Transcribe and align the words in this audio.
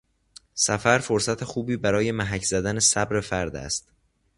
سفر، 0.53 0.97
فرصت 0.99 1.43
خوبی 1.43 1.77
برای 1.77 2.11
محک 2.11 2.43
زدن 2.43 2.79
صبر 2.79 3.21
فرد 3.21 3.55
است 3.55 3.91